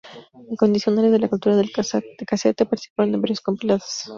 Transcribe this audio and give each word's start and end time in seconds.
Incondicionales 0.49 1.11
de 1.11 1.19
la 1.19 1.27
cultura 1.29 1.55
del 1.55 1.71
casete, 1.71 2.65
participaron 2.65 3.13
un 3.13 3.21
varios 3.21 3.39
compilados. 3.39 4.05